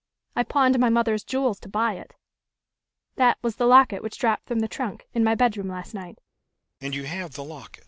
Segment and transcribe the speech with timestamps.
[0.35, 2.15] I pawned my mother's jewels to buy it.
[3.17, 6.17] That was the locket which dropped from the trunk, in my bedroom last night."